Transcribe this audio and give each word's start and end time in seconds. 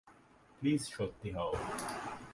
Please 0.61 0.81
সত্যি 0.95 1.29
হও। 1.35 1.51